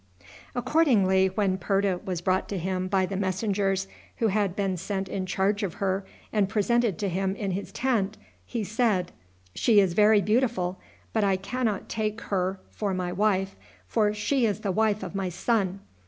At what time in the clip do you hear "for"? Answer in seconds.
12.71-12.95, 13.85-14.11